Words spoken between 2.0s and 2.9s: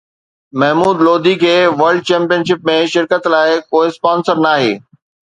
champion ship ۾